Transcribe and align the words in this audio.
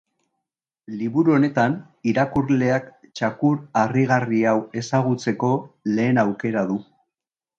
Liburu 1.01 1.33
honetan 1.39 1.75
irakurleak 2.11 2.87
txakur 3.19 3.61
harrigarri 3.83 4.41
hau 4.53 4.57
ezagutzeko 4.83 5.51
lehen 5.99 6.23
aukera 6.27 6.65
du. 6.73 6.83